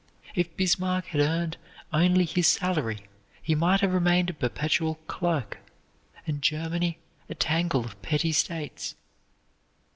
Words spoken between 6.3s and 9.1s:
Germany a tangle of petty states.